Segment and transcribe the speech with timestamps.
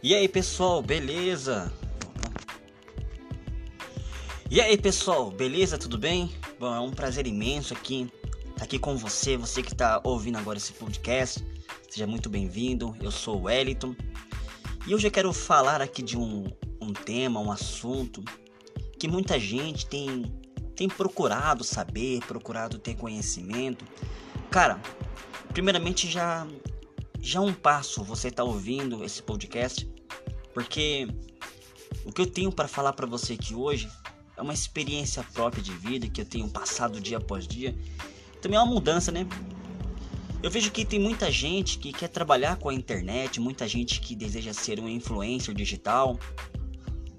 [0.00, 1.72] E aí pessoal, beleza?
[4.48, 5.76] E aí pessoal, beleza?
[5.76, 6.30] Tudo bem?
[6.58, 8.08] Bom, é um prazer imenso aqui
[8.50, 11.44] estar aqui com você, você que está ouvindo agora esse podcast.
[11.88, 12.96] Seja muito bem-vindo.
[13.02, 13.96] Eu sou o Wellington
[14.86, 16.46] e hoje eu quero falar aqui de um,
[16.80, 18.22] um tema, um assunto
[19.00, 20.32] que muita gente tem,
[20.80, 23.84] tem procurado saber, procurado ter conhecimento.
[24.50, 24.80] Cara,
[25.52, 26.46] primeiramente já
[27.20, 29.86] já um passo você está ouvindo esse podcast,
[30.54, 31.06] porque
[32.02, 33.90] o que eu tenho para falar para você aqui hoje
[34.38, 37.76] é uma experiência própria de vida que eu tenho passado dia após dia.
[38.40, 39.26] Também é uma mudança, né?
[40.42, 44.16] Eu vejo que tem muita gente que quer trabalhar com a internet, muita gente que
[44.16, 46.18] deseja ser um influencer digital,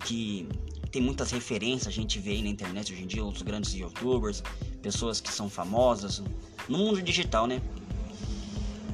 [0.04, 0.50] que
[0.92, 4.44] tem muitas referências, a gente vê aí na internet hoje em dia, os grandes youtubers,
[4.82, 6.22] pessoas que são famosas
[6.68, 7.62] no mundo digital, né?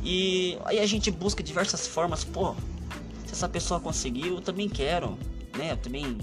[0.03, 2.53] E aí a gente busca diversas formas, pô,
[3.25, 5.17] se essa pessoa conseguiu, eu também quero,
[5.57, 5.71] né?
[5.71, 6.19] Eu também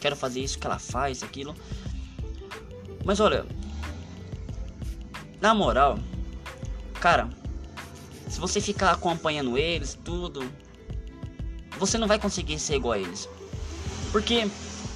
[0.00, 1.54] quero fazer isso que ela faz, aquilo.
[3.04, 3.44] Mas olha,
[5.40, 5.98] na moral,
[7.00, 7.28] cara,
[8.28, 10.48] se você ficar acompanhando eles, tudo,
[11.76, 13.28] você não vai conseguir ser igual a eles.
[14.12, 14.48] Porque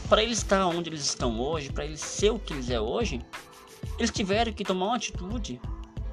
[0.09, 3.21] para eles estar onde eles estão hoje, para eles ser o que eles é hoje,
[3.99, 5.61] eles tiveram que tomar uma atitude.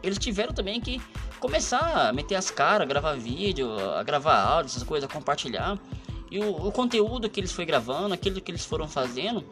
[0.01, 1.01] Eles tiveram também que
[1.39, 5.79] começar a meter as caras, gravar vídeo, a gravar áudio, essas coisas, a compartilhar.
[6.29, 9.45] E o, o, conteúdo que eles foi gravando, aquilo que eles foram fazendo,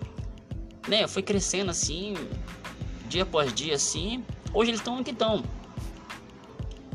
[0.87, 2.15] né, foi crescendo assim,
[3.07, 4.25] dia após dia assim.
[4.53, 5.43] Hoje eles estão onde estão.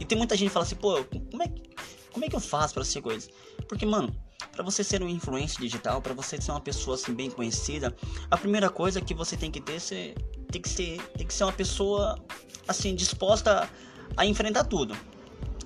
[0.01, 1.53] E tem muita gente que fala assim, pô, como é,
[2.13, 3.31] como é que eu faço para ser coisa?
[3.69, 4.15] Porque, mano,
[4.57, 7.95] para você ser um influencer digital, para você ser uma pessoa assim bem conhecida,
[8.31, 10.15] a primeira coisa que você tem que ter, você
[10.51, 12.19] tem que ser, tem que ser uma pessoa
[12.67, 13.69] assim disposta
[14.17, 14.97] a enfrentar tudo,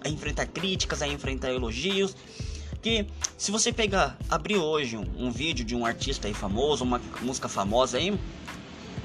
[0.05, 2.17] a enfrentar críticas, a enfrentar elogios,
[2.83, 3.07] que
[3.39, 7.49] se você pegar, abrir hoje um, um, vídeo de um artista aí famoso, uma música
[7.49, 8.19] famosa aí,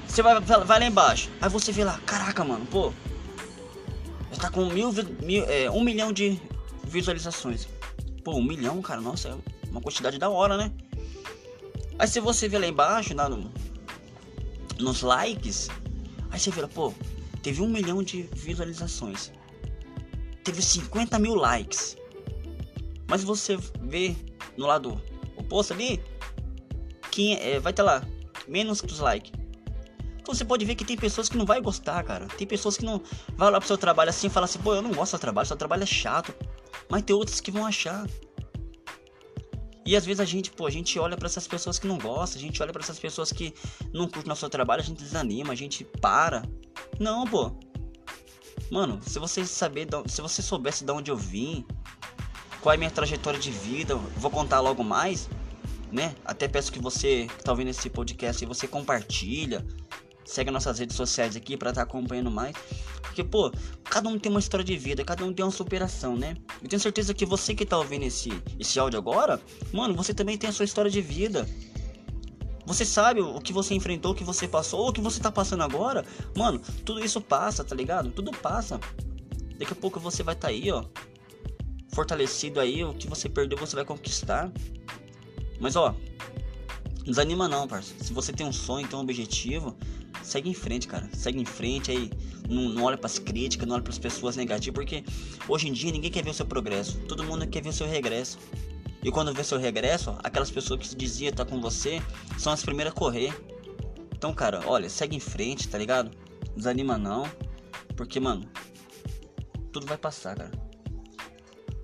[0.08, 1.30] você vai, vai lá embaixo.
[1.40, 2.92] Aí você vê lá, caraca, mano, pô,
[4.40, 6.40] tá com mil, mil é, um milhão de
[6.82, 7.68] visualizações.
[8.24, 10.72] Pô, um milhão, cara, nossa, é uma quantidade da hora, né?
[11.98, 13.50] Aí se você vê lá embaixo, lá no,
[14.78, 15.68] nos likes,
[16.30, 16.92] aí você vê, pô,
[17.42, 19.32] teve um milhão de visualizações.
[20.42, 21.96] Teve 50 mil likes.
[23.08, 24.16] Mas você vê
[24.56, 25.00] no lado
[25.36, 26.02] oposto ali,
[27.10, 28.02] que é, vai ter lá
[28.48, 29.32] menos que os likes.
[30.20, 32.26] Então você pode ver que tem pessoas que não vai gostar, cara.
[32.26, 33.00] Tem pessoas que não
[33.36, 35.46] vai lá pro seu trabalho assim e fala assim, pô, eu não gosto do trabalho,
[35.46, 36.34] seu trabalho é chato.
[36.88, 38.06] Mas tem outras que vão achar.
[39.86, 42.40] E às vezes a gente, pô, a gente olha para essas pessoas que não gostam,
[42.40, 43.54] a gente olha para essas pessoas que
[43.94, 46.42] não curtem nosso trabalho, a gente desanima, a gente para.
[46.98, 47.52] Não, pô.
[48.68, 51.64] Mano, se você saber, se você soubesse de onde eu vim,
[52.60, 55.28] qual é a minha trajetória de vida, vou contar logo mais,
[55.92, 56.16] né?
[56.24, 59.64] Até peço que você que tá ouvindo esse podcast, você compartilha,
[60.26, 62.54] segue nossas redes sociais aqui para estar tá acompanhando mais.
[63.00, 63.50] Porque, pô,
[63.84, 66.36] cada um tem uma história de vida, cada um tem uma superação, né?
[66.62, 69.40] Eu tenho certeza que você que tá ouvindo esse, esse áudio agora,
[69.72, 71.48] mano, você também tem a sua história de vida.
[72.66, 75.30] Você sabe o que você enfrentou, o que você passou, ou o que você tá
[75.30, 76.04] passando agora.
[76.36, 78.10] Mano, tudo isso passa, tá ligado?
[78.10, 78.80] Tudo passa.
[79.56, 80.84] Daqui a pouco você vai estar tá aí, ó,
[81.94, 84.50] fortalecido aí, o que você perdeu você vai conquistar.
[85.60, 85.94] Mas ó,
[87.04, 88.04] desanima não, parceiro.
[88.04, 89.76] Se você tem um sonho, tem um objetivo,
[90.26, 91.08] segue em frente, cara.
[91.12, 92.10] Segue em frente aí.
[92.48, 95.04] Não, não olha pras críticas, não olha pras pessoas negativas, porque
[95.48, 96.98] hoje em dia ninguém quer ver o seu progresso.
[97.08, 98.38] Todo mundo quer ver o seu regresso.
[99.02, 102.02] E quando vê seu regresso, aquelas pessoas que se dizia tá com você
[102.38, 103.32] são as primeiras a correr.
[104.12, 106.10] Então, cara, olha, segue em frente, tá ligado?
[106.56, 107.30] Desanima não.
[107.96, 108.48] Porque, mano,
[109.72, 110.50] tudo vai passar, cara.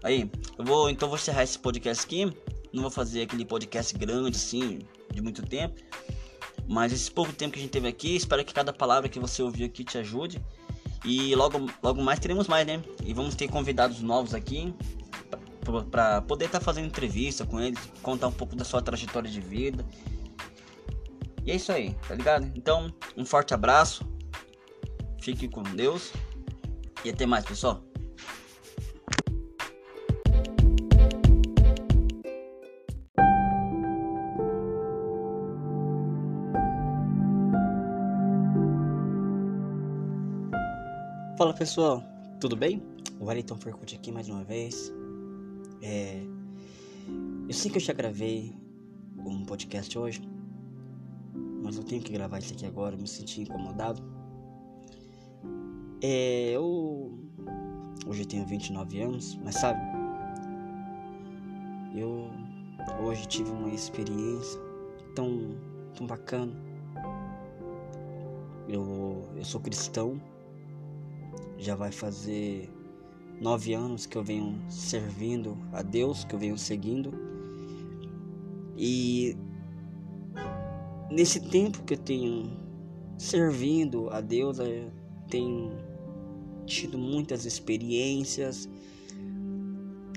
[0.02, 0.28] Aí,
[0.58, 2.24] eu vou então vou encerrar esse podcast aqui.
[2.72, 4.80] Não vou fazer aquele podcast grande assim,
[5.12, 5.80] de muito tempo.
[6.68, 9.42] Mas esse pouco tempo que a gente teve aqui, espero que cada palavra que você
[9.42, 10.42] ouviu aqui te ajude.
[11.04, 12.82] E logo, logo mais teremos mais, né?
[13.04, 14.72] E vamos ter convidados novos aqui
[15.90, 19.40] para poder estar tá fazendo entrevista com eles, contar um pouco da sua trajetória de
[19.40, 19.84] vida.
[21.44, 22.50] E é isso aí, tá ligado?
[22.54, 24.06] Então, um forte abraço.
[25.20, 26.12] Fique com Deus.
[27.04, 27.82] E até mais, pessoal.
[41.42, 42.04] Fala pessoal,
[42.40, 42.80] tudo bem?
[43.18, 44.92] O Wellington Fercut aqui mais uma vez.
[45.82, 46.22] É...
[47.48, 48.54] Eu sei que eu já gravei
[49.26, 50.22] um podcast hoje,
[51.60, 54.00] mas eu tenho que gravar isso aqui agora, me senti incomodado.
[56.00, 57.18] É, eu
[58.06, 59.80] hoje eu tenho 29 anos, mas sabe,
[61.96, 62.30] eu
[63.04, 64.60] hoje tive uma experiência
[65.16, 65.56] tão,
[65.96, 66.52] tão bacana.
[68.68, 70.22] Eu, eu sou cristão,
[71.62, 72.68] já vai fazer
[73.40, 77.12] nove anos que eu venho servindo a Deus, que eu venho seguindo.
[78.76, 79.36] E
[81.10, 82.50] nesse tempo que eu tenho
[83.16, 84.90] servindo a Deus, eu
[85.28, 85.76] tenho
[86.66, 88.68] tido muitas experiências,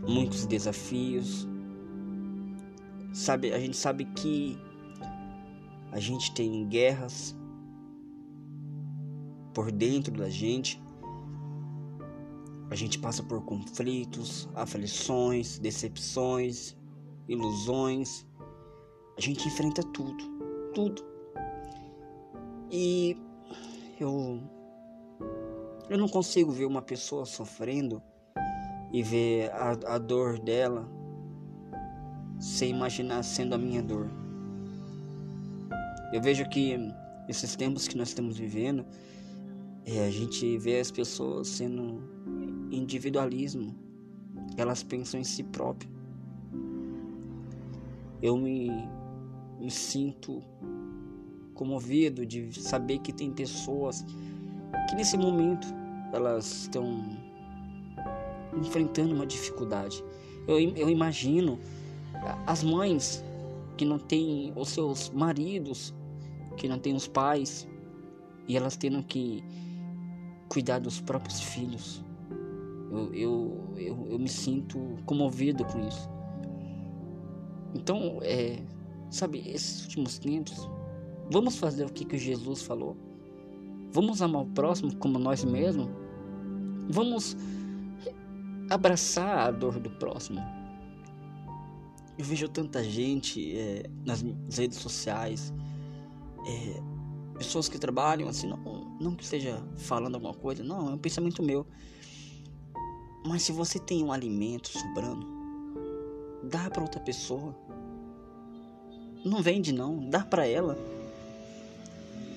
[0.08, 1.48] muitos desafios.
[3.14, 4.58] Sabe, a gente sabe que
[5.92, 7.36] a gente tem guerras
[9.54, 10.85] por dentro da gente.
[12.70, 16.76] A gente passa por conflitos, aflições, decepções,
[17.28, 18.26] ilusões.
[19.18, 20.24] A gente enfrenta tudo,
[20.74, 21.04] tudo.
[22.72, 23.18] E
[24.00, 24.42] eu
[25.88, 28.02] eu não consigo ver uma pessoa sofrendo
[28.92, 30.90] e ver a, a dor dela
[32.40, 34.10] sem imaginar sendo a minha dor.
[36.12, 36.76] Eu vejo que
[37.28, 38.86] esses tempos que nós estamos vivendo,
[39.86, 42.15] é, a gente vê as pessoas sendo
[42.72, 43.76] individualismo.
[44.58, 45.92] Elas pensam em si próprias.
[48.22, 48.70] Eu me,
[49.60, 50.42] me sinto
[51.54, 54.06] comovido de saber que tem pessoas
[54.90, 55.68] que nesse momento
[56.14, 57.04] elas estão
[58.58, 60.04] enfrentando uma dificuldade.
[60.48, 61.60] Eu, eu imagino
[62.46, 63.24] as mães
[63.78, 65.94] que não têm os seus maridos,
[66.58, 67.68] que não têm os pais,
[68.48, 69.44] e elas tendo que
[70.48, 72.05] cuidar dos próprios filhos.
[72.98, 76.10] Eu, eu, eu, eu me sinto comovido com isso.
[77.74, 78.60] Então, é,
[79.10, 80.70] sabe, esses últimos tempos,
[81.30, 82.96] vamos fazer o que, que Jesus falou.
[83.92, 85.88] Vamos amar o próximo como nós mesmos.
[86.90, 87.36] Vamos
[88.70, 90.42] abraçar a dor do próximo.
[92.18, 94.24] Eu vejo tanta gente é, nas
[94.58, 95.54] redes sociais,
[96.48, 96.82] é,
[97.38, 101.44] pessoas que trabalham assim, não, não que esteja falando alguma coisa, não, é um pensamento
[101.44, 101.68] meu.
[103.26, 105.26] Mas se você tem um alimento sobrando,
[106.44, 107.56] dá para outra pessoa.
[109.26, 110.78] Não vende não, dá para ela.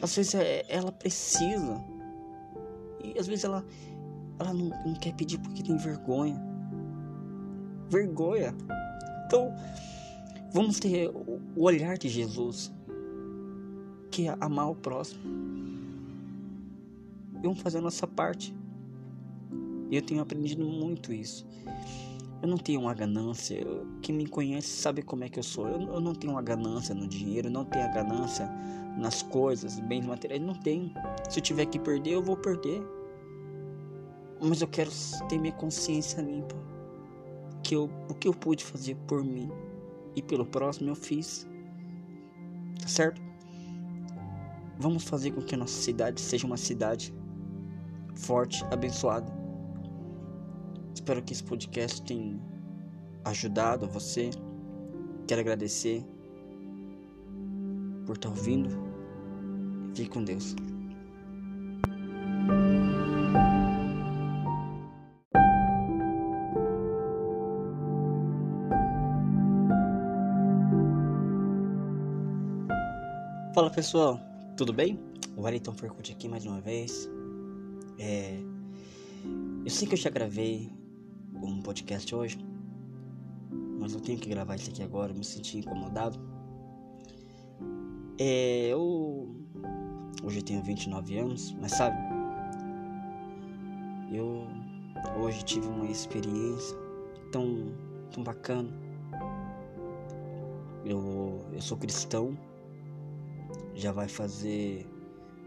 [0.00, 1.84] Às vezes é, ela precisa.
[3.04, 3.62] E às vezes ela,
[4.38, 6.40] ela não, não quer pedir porque tem vergonha.
[7.90, 8.54] Vergonha.
[9.26, 9.54] Então,
[10.54, 12.72] vamos ter o olhar de Jesus,
[14.10, 15.20] que é amar o próximo.
[17.42, 18.57] Vamos fazer a nossa parte.
[19.90, 21.46] E eu tenho aprendido muito isso.
[22.40, 23.58] Eu não tenho uma ganância.
[24.00, 25.66] Quem me conhece sabe como é que eu sou.
[25.66, 28.48] Eu, eu não tenho uma ganância no dinheiro, não tenho a ganância
[28.96, 30.40] nas coisas, bens materiais.
[30.40, 30.92] Não tenho.
[31.28, 32.80] Se eu tiver que perder, eu vou perder.
[34.40, 34.90] Mas eu quero
[35.28, 36.54] ter minha consciência limpa.
[37.62, 39.50] Que eu, o que eu pude fazer por mim
[40.14, 41.46] e pelo próximo eu fiz.
[42.80, 43.20] Tá certo?
[44.78, 47.12] Vamos fazer com que a nossa cidade seja uma cidade
[48.14, 49.47] forte, abençoada.
[51.08, 52.38] Espero que esse podcast tenha
[53.24, 54.28] ajudado você.
[55.26, 56.04] Quero agradecer
[58.04, 58.68] por estar ouvindo.
[59.94, 60.54] Fique com Deus.
[73.54, 74.20] Fala pessoal,
[74.58, 75.00] tudo bem?
[75.38, 77.08] O Wellington Fercut aqui mais uma vez.
[77.98, 78.38] É...
[79.64, 80.77] Eu sei que eu já gravei
[81.42, 82.38] um podcast hoje,
[83.78, 86.18] mas eu tenho que gravar isso aqui agora, me senti incomodado.
[88.18, 89.34] É, eu
[90.24, 91.96] hoje eu tenho 29 anos, mas sabe,
[94.12, 94.46] eu
[95.20, 96.76] hoje tive uma experiência
[97.30, 97.72] tão,
[98.10, 98.68] tão bacana.
[100.84, 102.36] Eu, eu sou cristão,
[103.74, 104.86] já vai fazer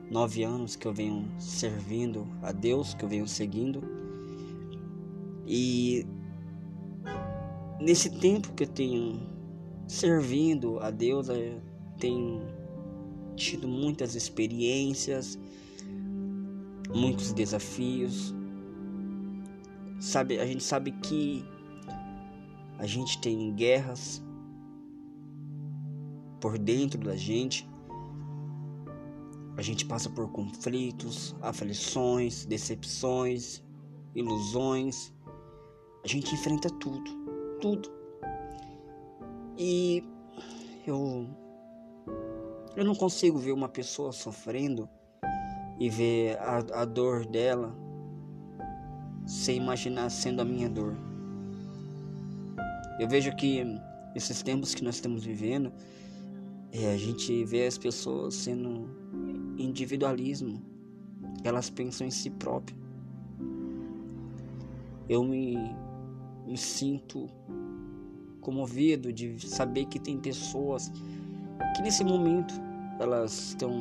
[0.10, 4.00] nove anos que eu venho servindo a Deus, que eu venho seguindo.
[5.53, 6.05] E
[7.77, 9.20] nesse tempo que eu tenho
[9.86, 11.62] servindo a Deus, eu
[12.00, 12.48] tenho
[13.36, 15.38] tido muitas experiências,
[16.96, 18.34] muitos desafios.
[20.00, 21.43] Sabe, a gente sabe que
[22.79, 24.24] a gente tem guerras
[26.39, 27.70] por dentro da gente.
[29.58, 33.62] A gente passa por conflitos, aflições, decepções,
[34.15, 35.13] ilusões.
[36.03, 37.12] A gente enfrenta tudo,
[37.60, 37.91] tudo.
[39.58, 40.03] E
[40.86, 41.27] eu
[42.75, 44.89] eu não consigo ver uma pessoa sofrendo
[45.79, 47.75] e ver a, a dor dela
[49.25, 50.96] sem imaginar sendo a minha dor.
[53.00, 53.63] Eu vejo que
[54.15, 55.72] esses tempos que nós estamos vivendo,
[56.72, 58.89] é, a gente vê as pessoas sendo
[59.58, 60.62] individualismo,
[61.43, 62.79] elas pensam em si próprias.
[65.10, 65.58] Eu me,
[66.46, 67.28] me sinto
[68.42, 70.92] comovido de saber que tem pessoas
[71.76, 72.54] que nesse momento
[73.00, 73.72] elas estão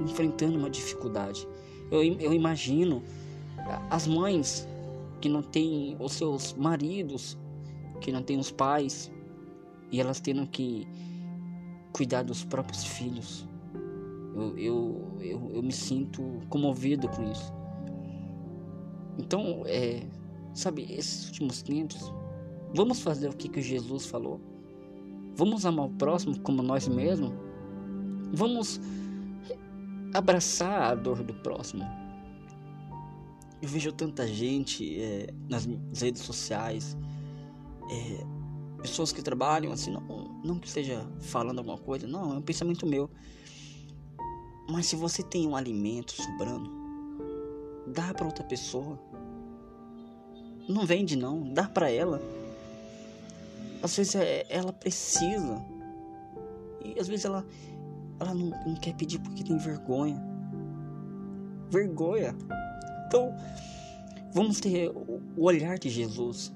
[0.00, 1.46] enfrentando uma dificuldade.
[1.90, 3.02] Eu, eu imagino
[3.90, 4.66] as mães
[5.20, 7.36] que não têm os seus maridos,
[8.00, 9.10] que não têm os pais,
[9.90, 10.86] e elas tendo que
[11.92, 13.46] cuidar dos próprios filhos.
[14.34, 17.52] Eu, eu, eu, eu me sinto comovido com isso.
[19.18, 20.04] Então, é,
[20.58, 22.12] sabe, esses últimos tempos,
[22.74, 24.40] vamos fazer o que, que Jesus falou.
[25.34, 27.32] Vamos amar o próximo como nós mesmos.
[28.32, 28.80] Vamos
[30.12, 31.84] abraçar a dor do próximo.
[33.60, 35.66] Eu vejo tanta gente é, nas
[36.00, 36.96] redes sociais,
[37.90, 38.26] é,
[38.82, 42.86] pessoas que trabalham assim, não, não que esteja falando alguma coisa, não, é um pensamento
[42.86, 43.10] meu.
[44.70, 46.70] Mas se você tem um alimento sobrando,
[47.86, 48.98] dá para outra pessoa.
[50.68, 52.20] Não vende não, dá para ela.
[53.82, 55.64] Às vezes é, ela precisa.
[56.84, 57.44] E às vezes ela
[58.20, 60.20] ela não, não quer pedir porque tem vergonha.
[61.70, 62.34] Vergonha.
[63.06, 63.34] Então,
[64.32, 66.52] vamos ter o olhar de Jesus,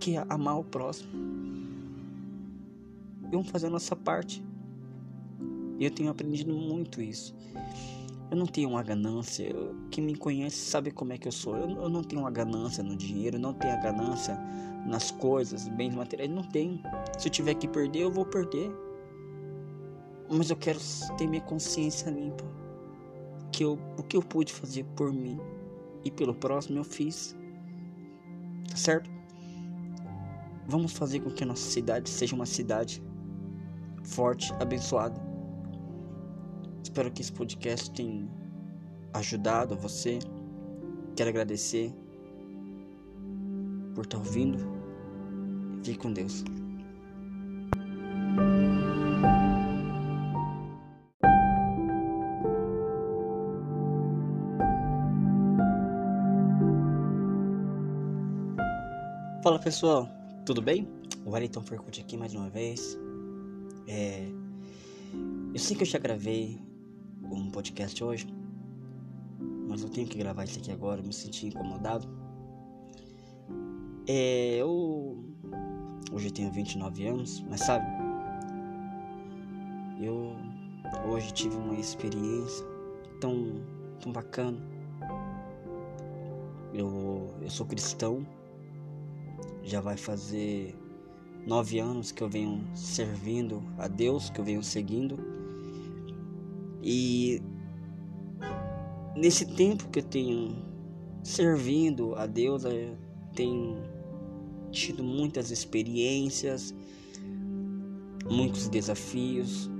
[0.00, 1.10] que é amar o próximo.
[3.30, 4.44] Vamos fazer a nossa parte.
[5.78, 7.34] E eu tenho aprendido muito isso.
[8.30, 9.54] Eu não tenho uma ganância.
[9.90, 11.56] Quem me conhece sabe como é que eu sou.
[11.56, 14.36] Eu, eu não tenho uma ganância no dinheiro, não tenho a ganância
[14.86, 16.30] nas coisas, bens materiais.
[16.30, 16.80] Não tenho.
[17.18, 18.70] Se eu tiver que perder, eu vou perder.
[20.28, 20.78] Mas eu quero
[21.16, 22.44] ter minha consciência limpa.
[23.52, 25.38] Que eu, o que eu pude fazer por mim
[26.04, 27.36] e pelo próximo eu fiz.
[28.68, 29.08] Tá certo?
[30.66, 33.02] Vamos fazer com que a nossa cidade seja uma cidade
[34.02, 35.25] forte, abençoada.
[36.96, 38.26] Espero que esse podcast tenha
[39.12, 40.18] ajudado você.
[41.14, 41.92] Quero agradecer
[43.94, 44.66] por estar ouvindo.
[45.84, 46.42] Fique com Deus.
[59.42, 60.08] Fala pessoal,
[60.46, 60.88] tudo bem?
[61.26, 62.98] O Wellington Percute aqui mais uma vez.
[63.86, 64.26] É...
[65.52, 66.65] Eu sei que eu já gravei
[67.30, 68.26] um podcast hoje,
[69.68, 72.08] mas eu tenho que gravar isso aqui agora, me senti incomodado.
[74.06, 75.24] É, eu
[76.12, 77.86] hoje eu tenho 29 anos, mas sabe,
[80.00, 80.32] eu
[81.08, 82.64] hoje tive uma experiência
[83.20, 83.60] tão,
[84.00, 84.58] tão bacana.
[86.72, 88.26] Eu, eu sou cristão,
[89.62, 90.76] já vai fazer
[91.46, 95.35] nove anos que eu venho servindo a Deus, que eu venho seguindo.
[96.82, 97.42] E
[99.16, 100.64] nesse tempo que eu tenho
[101.22, 102.96] servindo a Deus, eu
[103.34, 103.82] tenho
[104.70, 106.74] tido muitas experiências,
[108.30, 109.70] muitos desafios.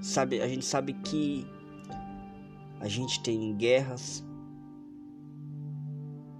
[0.00, 1.46] Sabe, a gente sabe que
[2.80, 4.24] a gente tem guerras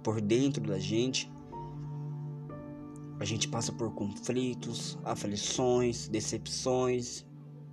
[0.03, 1.31] por dentro da gente,
[3.19, 7.25] a gente passa por conflitos, aflições, decepções,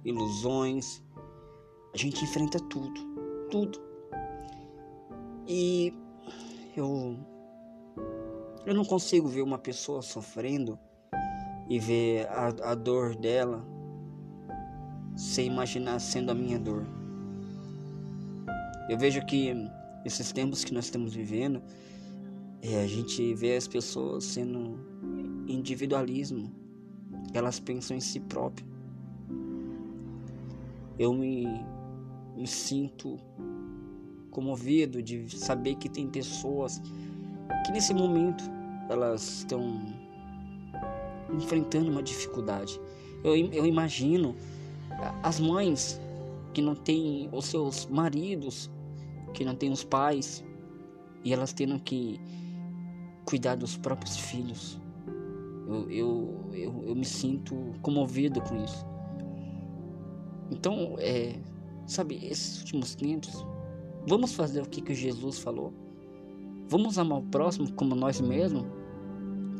[0.04, 1.02] ilusões.
[1.92, 3.00] A gente enfrenta tudo,
[3.50, 3.80] tudo.
[5.46, 5.92] E
[6.76, 7.16] eu
[8.66, 10.78] eu não consigo ver uma pessoa sofrendo
[11.68, 13.64] e ver a, a dor dela
[15.16, 16.86] sem imaginar sendo a minha dor.
[18.88, 19.54] Eu vejo que
[20.04, 21.62] esses tempos que nós estamos vivendo,
[22.62, 24.78] é, a gente vê as pessoas sendo
[25.46, 26.52] individualismo.
[27.32, 28.68] Elas pensam em si próprias.
[30.98, 31.46] Eu me,
[32.40, 33.18] me sinto
[34.30, 36.80] comovido de saber que tem pessoas
[37.66, 38.42] que nesse momento
[38.88, 39.80] elas estão
[41.34, 42.80] enfrentando uma dificuldade.
[43.22, 44.34] Eu, eu imagino
[45.22, 46.00] as mães
[46.54, 48.70] que não têm os seus maridos,
[49.34, 50.44] que não têm os pais,
[51.22, 52.18] e elas tendo que
[53.24, 54.80] cuidar dos próprios filhos.
[55.68, 58.84] Eu, eu, eu, eu me sinto comovido com isso.
[60.50, 61.36] Então, é,
[61.90, 63.44] sabe, esses últimos tempos,
[64.06, 65.72] vamos fazer o que, que Jesus falou.
[66.68, 68.64] Vamos amar o próximo como nós mesmos.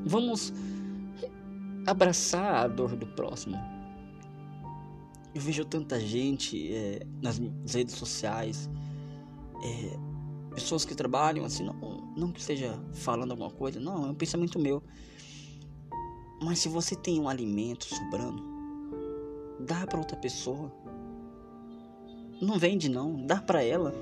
[0.05, 0.53] Vamos
[1.87, 3.57] abraçar a dor do próximo.
[5.35, 7.41] Eu vejo tanta gente é, nas
[7.73, 8.69] redes sociais,
[9.63, 9.99] é,
[10.55, 11.75] pessoas que trabalham assim, não,
[12.17, 14.83] não que esteja falando alguma coisa, não, é um pensamento meu.
[16.43, 18.43] Mas se você tem um alimento sobrando,
[19.61, 20.73] dá para outra pessoa.
[22.41, 23.95] Não vende não, dá para ela.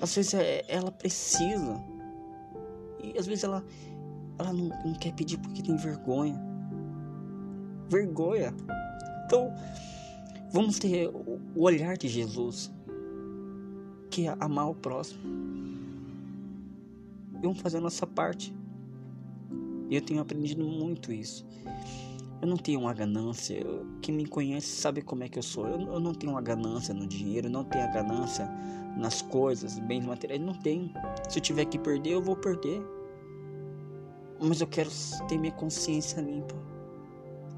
[0.00, 1.82] Às vezes é, ela precisa.
[3.02, 3.64] E às vezes ela
[4.38, 6.38] ela não, não quer pedir porque tem vergonha.
[7.88, 8.54] Vergonha.
[9.24, 9.52] Então,
[10.52, 12.70] vamos ter o olhar de Jesus,
[14.10, 15.20] que é amar o próximo.
[17.42, 18.54] Vamos fazer a nossa parte.
[19.88, 21.46] E eu tenho aprendido muito isso.
[22.40, 23.64] Eu não tenho uma ganância.
[24.02, 25.66] Quem me conhece sabe como é que eu sou.
[25.66, 28.48] Eu, eu não tenho uma ganância no dinheiro, não tenho a ganância
[28.96, 30.40] nas coisas, bens materiais.
[30.40, 30.92] Não tenho.
[31.28, 32.82] Se eu tiver que perder, eu vou perder.
[34.40, 34.90] Mas eu quero
[35.28, 36.54] ter minha consciência limpa.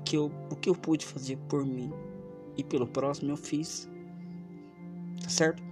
[0.04, 1.92] Que eu, o que eu pude fazer por mim
[2.56, 3.88] e pelo próximo eu fiz.
[5.22, 5.62] Tá certo?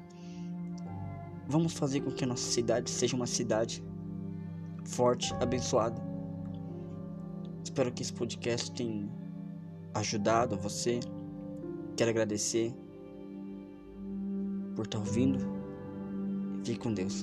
[1.49, 3.85] Vamos fazer com que a nossa cidade seja uma cidade
[4.85, 6.01] forte, abençoada.
[7.76, 9.06] Espero que esse podcast tenha
[9.92, 10.99] ajudado você.
[11.95, 12.75] Quero agradecer
[14.75, 15.47] por estar ouvindo.
[16.64, 17.23] Fique com Deus.